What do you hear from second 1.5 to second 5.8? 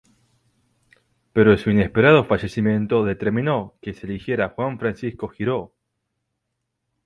su inesperado fallecimiento determinó que se eligiera a Juan Francisco Giró.